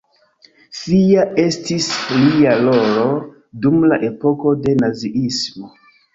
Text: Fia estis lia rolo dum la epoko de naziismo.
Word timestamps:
Fia 0.77 1.25
estis 1.43 1.89
lia 2.21 2.55
rolo 2.63 3.05
dum 3.67 3.79
la 3.93 4.01
epoko 4.09 4.57
de 4.65 4.77
naziismo. 4.83 5.73